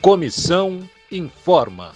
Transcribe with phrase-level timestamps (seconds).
[0.00, 1.92] Comissão informa.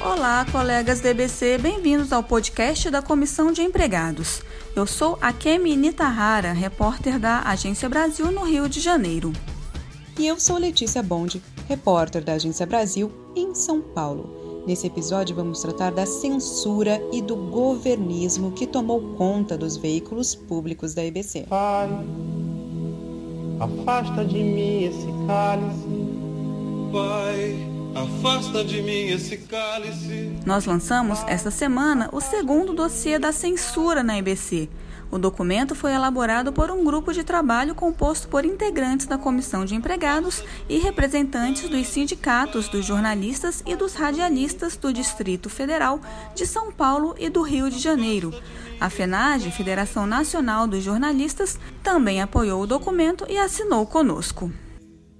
[0.00, 4.40] Olá, colegas DBC, bem-vindos ao podcast da Comissão de Empregados.
[4.76, 9.32] Eu sou a Kemi Nitahara, repórter da Agência Brasil no Rio de Janeiro.
[10.16, 14.37] E eu sou Letícia Bond, repórter da Agência Brasil em São Paulo.
[14.68, 20.92] Nesse episódio vamos tratar da censura e do governismo que tomou conta dos veículos públicos
[20.92, 21.46] da EBC.
[21.48, 21.88] Pai,
[23.58, 25.88] afasta de mim esse cálice.
[26.92, 30.36] Pai, Afasta de mim esse cálice.
[30.44, 34.68] Nós lançamos esta semana o segundo dossiê da censura na EBC.
[35.10, 39.74] O documento foi elaborado por um grupo de trabalho composto por integrantes da Comissão de
[39.74, 46.00] Empregados e representantes dos sindicatos dos jornalistas e dos radialistas do Distrito Federal
[46.34, 48.34] de São Paulo e do Rio de Janeiro.
[48.78, 54.52] A FENAGE, Federação Nacional dos Jornalistas, também apoiou o documento e assinou conosco.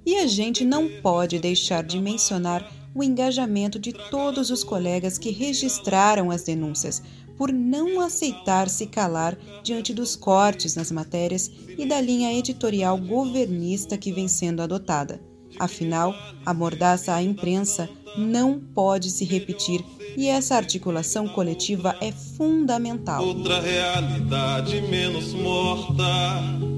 [0.05, 5.31] E a gente não pode deixar de mencionar o engajamento de todos os colegas que
[5.31, 7.01] registraram as denúncias
[7.37, 13.97] por não aceitar se calar diante dos cortes nas matérias e da linha editorial governista
[13.97, 15.21] que vem sendo adotada.
[15.61, 16.13] Afinal,
[16.45, 19.85] a mordaça à imprensa não pode se repetir
[20.17, 23.25] e essa articulação coletiva é fundamental.
[23.25, 26.78] Outra realidade menos morta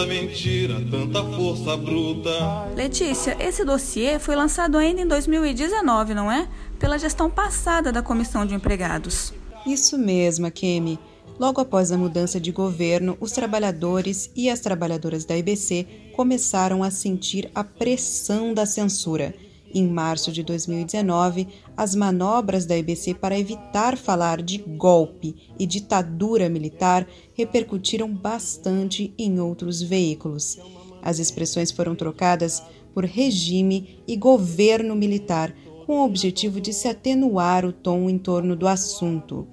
[0.00, 2.30] Tanta mentira, tanta força bruta.
[2.74, 6.48] Letícia, esse dossiê foi lançado ainda em 2019, não é?
[6.78, 9.34] Pela gestão passada da Comissão de Empregados.
[9.66, 10.98] Isso mesmo, Kemi.
[11.38, 16.90] Logo após a mudança de governo, os trabalhadores e as trabalhadoras da IBC começaram a
[16.90, 19.34] sentir a pressão da censura
[19.74, 21.46] em março de 2019,
[21.80, 29.40] as manobras da EBC para evitar falar de golpe e ditadura militar repercutiram bastante em
[29.40, 30.58] outros veículos.
[31.00, 37.64] As expressões foram trocadas por regime e governo militar, com o objetivo de se atenuar
[37.64, 39.48] o tom em torno do assunto.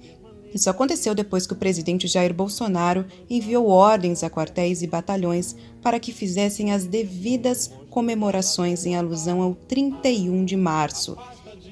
[0.54, 5.98] Isso aconteceu depois que o presidente Jair Bolsonaro enviou ordens a quartéis e batalhões para
[5.98, 11.16] que fizessem as devidas comemorações em alusão ao 31 de março.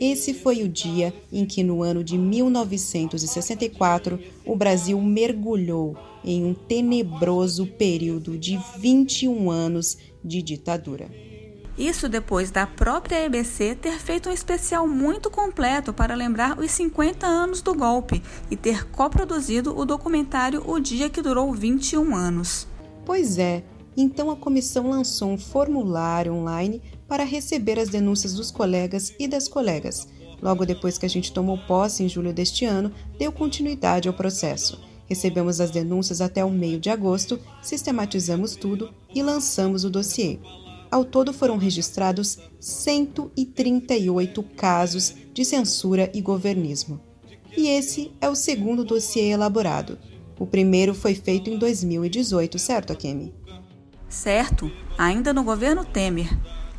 [0.00, 6.54] Esse foi o dia em que, no ano de 1964, o Brasil mergulhou em um
[6.54, 11.08] tenebroso período de 21 anos de ditadura.
[11.78, 17.26] Isso depois da própria EBC ter feito um especial muito completo para lembrar os 50
[17.26, 22.66] anos do golpe e ter coproduzido o documentário O Dia que Durou 21 anos.
[23.04, 23.62] Pois é,
[23.94, 29.48] então a comissão lançou um formulário online para receber as denúncias dos colegas e das
[29.48, 30.08] colegas.
[30.42, 34.80] Logo depois que a gente tomou posse em julho deste ano, deu continuidade ao processo.
[35.06, 40.38] Recebemos as denúncias até o meio de agosto, sistematizamos tudo e lançamos o dossiê.
[40.90, 47.00] Ao todo foram registrados 138 casos de censura e governismo.
[47.56, 49.98] E esse é o segundo dossiê elaborado.
[50.38, 53.34] O primeiro foi feito em 2018, certo, Akemi?
[54.08, 56.28] Certo, ainda no governo Temer.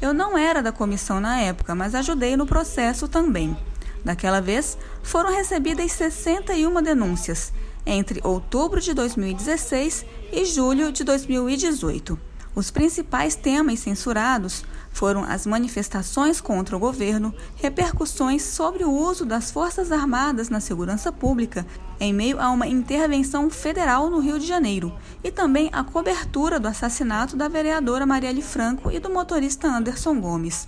[0.01, 3.57] Eu não era da comissão na época, mas ajudei no processo também.
[4.05, 7.51] Daquela vez, foram recebidas 61 denúncias,
[7.85, 12.19] entre outubro de 2016 e julho de 2018.
[12.53, 14.63] Os principais temas censurados
[14.97, 21.11] foram as manifestações contra o governo, repercussões sobre o uso das Forças Armadas na segurança
[21.11, 21.67] pública
[21.99, 24.91] em meio a uma intervenção federal no Rio de Janeiro
[25.23, 30.67] e também a cobertura do assassinato da vereadora Marielle Franco e do motorista Anderson Gomes.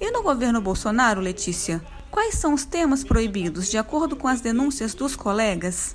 [0.00, 4.94] E no governo Bolsonaro, Letícia, quais são os temas proibidos de acordo com as denúncias
[4.94, 5.94] dos colegas?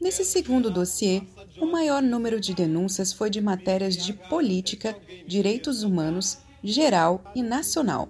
[0.00, 1.22] Nesse segundo dossiê,
[1.60, 4.96] o maior número de denúncias foi de matérias de política,
[5.28, 8.08] direitos humanos, geral e nacional.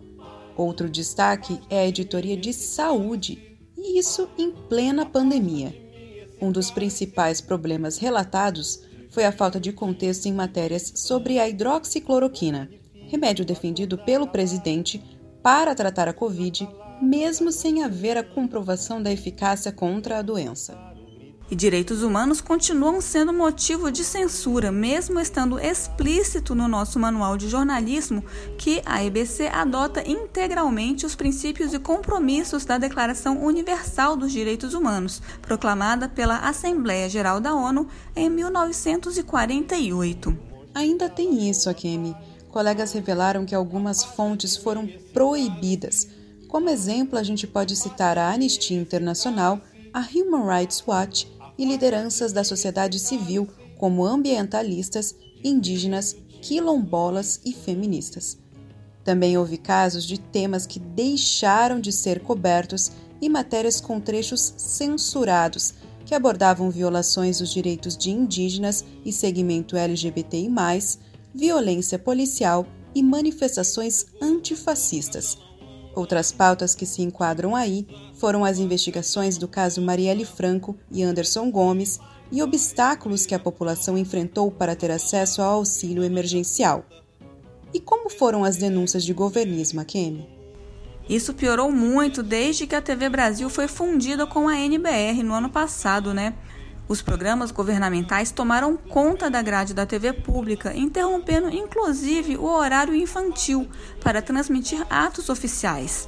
[0.57, 5.75] Outro destaque é a editoria de saúde, e isso em plena pandemia.
[6.41, 12.71] Um dos principais problemas relatados foi a falta de contexto em matérias sobre a hidroxicloroquina,
[13.09, 15.03] remédio defendido pelo presidente
[15.43, 16.69] para tratar a Covid,
[17.01, 20.92] mesmo sem haver a comprovação da eficácia contra a doença.
[21.53, 27.47] E direitos humanos continuam sendo motivo de censura, mesmo estando explícito no nosso manual de
[27.47, 28.25] jornalismo
[28.57, 35.21] que a EBC adota integralmente os princípios e compromissos da Declaração Universal dos Direitos Humanos,
[35.43, 40.35] proclamada pela Assembleia Geral da ONU em 1948.
[40.75, 42.17] Ainda tem isso, Akemi.
[42.49, 46.09] Colegas revelaram que algumas fontes foram proibidas.
[46.49, 49.61] Como exemplo, a gente pode citar a Anistia Internacional,
[49.93, 51.31] a Human Rights Watch
[51.63, 53.49] e lideranças da sociedade civil,
[53.79, 55.15] como ambientalistas,
[55.45, 58.37] indígenas, quilombolas e feministas.
[59.05, 65.75] Também houve casos de temas que deixaram de ser cobertos e matérias com trechos censurados
[66.05, 70.51] que abordavam violações dos direitos de indígenas e segmento LGBTI,
[71.33, 75.39] violência policial e manifestações antifascistas.
[75.95, 81.51] Outras pautas que se enquadram aí foram as investigações do caso Marielle Franco e Anderson
[81.51, 82.01] Gomes
[82.31, 86.85] e obstáculos que a população enfrentou para ter acesso ao auxílio emergencial.
[87.75, 90.29] E como foram as denúncias de governismo, Akemi?
[91.09, 95.51] Isso piorou muito desde que a TV Brasil foi fundida com a NBR no ano
[95.51, 96.35] passado, né?
[96.93, 103.67] Os programas governamentais tomaram conta da grade da TV pública, interrompendo inclusive o horário infantil
[104.03, 106.07] para transmitir atos oficiais.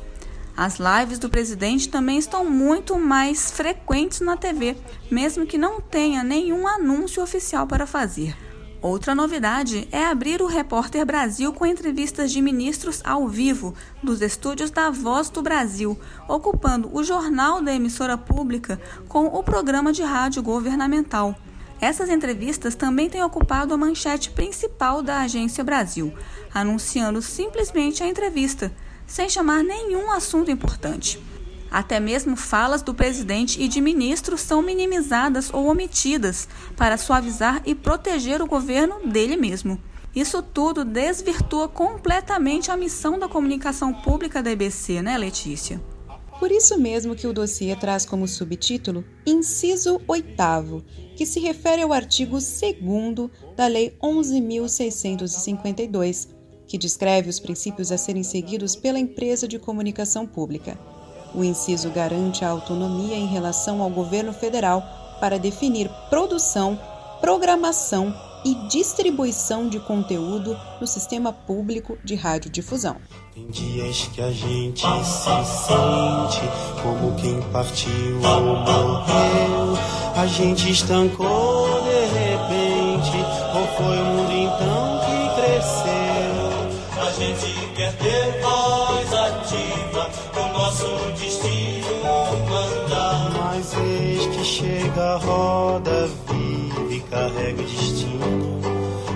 [0.54, 4.76] As lives do presidente também estão muito mais frequentes na TV,
[5.10, 8.36] mesmo que não tenha nenhum anúncio oficial para fazer.
[8.84, 14.70] Outra novidade é abrir o Repórter Brasil com entrevistas de ministros ao vivo dos estúdios
[14.70, 15.98] da Voz do Brasil,
[16.28, 18.78] ocupando o jornal da emissora pública
[19.08, 21.34] com o programa de rádio governamental.
[21.80, 26.12] Essas entrevistas também têm ocupado a manchete principal da Agência Brasil,
[26.52, 28.70] anunciando simplesmente a entrevista,
[29.06, 31.18] sem chamar nenhum assunto importante.
[31.74, 37.74] Até mesmo falas do presidente e de ministros são minimizadas ou omitidas para suavizar e
[37.74, 39.82] proteger o governo dele mesmo.
[40.14, 45.82] Isso tudo desvirtua completamente a missão da comunicação pública da EBC, né, Letícia?
[46.38, 50.84] Por isso mesmo que o dossiê traz como subtítulo Inciso 8,
[51.16, 52.54] que se refere ao artigo 2
[53.56, 56.28] da Lei 11.652,
[56.68, 60.78] que descreve os princípios a serem seguidos pela empresa de comunicação pública.
[61.34, 64.82] O inciso garante a autonomia em relação ao governo federal
[65.20, 66.78] para definir produção,
[67.20, 68.14] programação
[68.44, 72.96] e distribuição de conteúdo no sistema público de radiodifusão.
[73.34, 76.42] Tem dias que a gente se sente
[76.82, 79.78] como quem partiu ou morreu.
[80.14, 81.43] A gente estancou
[97.14, 98.60] carrega o destino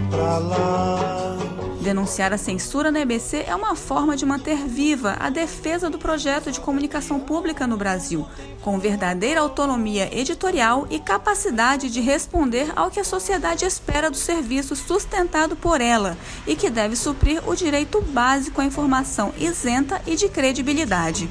[0.08, 1.36] pra lá.
[1.80, 6.52] Denunciar a censura na EBC é uma forma de manter viva a defesa do projeto
[6.52, 8.26] de comunicação pública no Brasil,
[8.60, 14.76] com verdadeira autonomia editorial e capacidade de responder ao que a sociedade espera do serviço
[14.76, 16.16] sustentado por ela
[16.46, 21.28] e que deve suprir o direito básico à informação isenta e de credibilidade.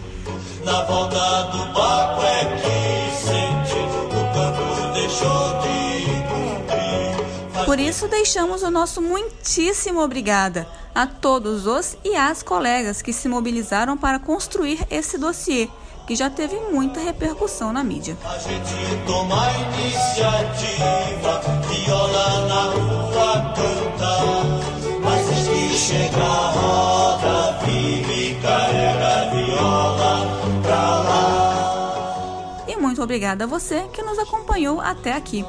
[0.65, 3.79] Na volta do barco é que sente
[4.09, 5.76] o campo deixou de.
[7.67, 10.65] Por isso deixamos o nosso muitíssimo obrigada
[10.95, 15.67] a todos os e as colegas que se mobilizaram para construir esse dossiê
[16.07, 18.17] que já teve muita repercussão na mídia.
[18.23, 18.73] A gente
[19.05, 29.07] toma a iniciativa, viola na rua canta, mas que chega a roda, vive e carrega
[29.07, 30.37] a viola
[32.97, 35.45] muito obrigada a você que nos acompanhou até aqui.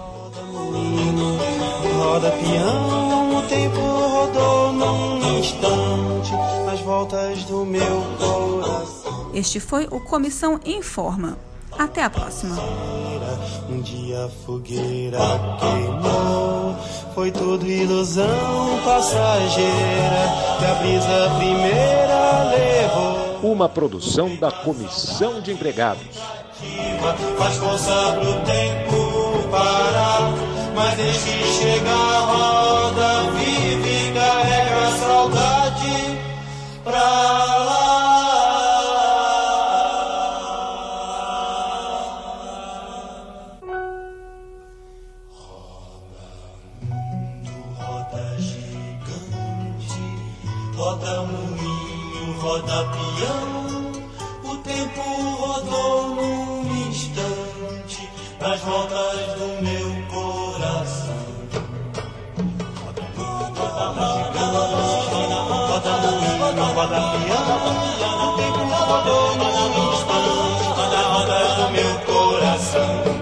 [1.99, 6.33] Roda peão, o tempo rodou num instante
[6.65, 9.31] nas voltas do meu coração.
[9.35, 11.38] Este foi o Comissão Informa.
[11.79, 12.57] Até a próxima.
[13.69, 15.19] Um dia a fogueira
[15.61, 16.75] queimou,
[17.15, 23.53] foi tudo ilusão passageira que a brisa primeira levou.
[23.53, 26.19] Uma produção da Comissão de Empregados
[27.38, 30.38] faz força pro tempo parar.
[30.78, 36.18] Mas deixe chegar a roda, vive e carrega a saudade
[36.85, 37.88] pra lá.
[50.76, 55.02] roda moinho, roda peão, o tempo
[55.40, 56.49] rodou no
[58.40, 59.77] nas voltas do meu
[66.55, 66.73] Nas
[71.57, 73.18] do meu coração